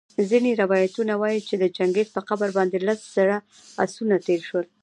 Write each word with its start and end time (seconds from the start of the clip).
ځیني 0.29 0.51
روایتونه 0.63 1.13
وايي 1.21 1.41
چي 1.47 1.55
د 1.59 1.65
چنګیز 1.77 2.07
په 2.15 2.21
قبر 2.29 2.49
باندي 2.57 2.79
لس 2.87 2.99
زره 3.15 3.37
آسونه 3.83 4.15
تېرسول 4.27 4.65